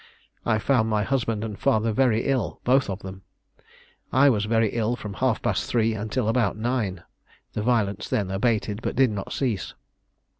[0.47, 3.21] I found my husband and father very ill both of them.
[4.11, 7.03] I was very ill from half past three until about nine;
[7.53, 9.75] the violence then abated, but did not cease.